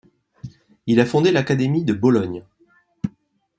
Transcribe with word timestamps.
Il 0.87 0.99
a 0.99 1.05
fondé 1.05 1.31
l'Académie 1.31 1.85
de 1.85 1.93
Bologne. 1.93 2.43